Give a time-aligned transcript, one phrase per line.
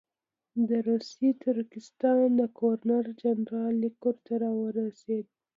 [0.67, 5.25] د روسي ترکستان د ګورنر جنرال لیک ورته راورسېد.